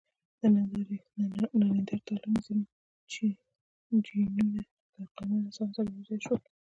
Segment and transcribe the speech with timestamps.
[0.39, 0.41] د
[1.61, 2.65] نیاندرتالانو ځینې
[4.05, 4.47] جینونه
[4.93, 6.41] د عقلمن انسانانو سره یو ځای شول.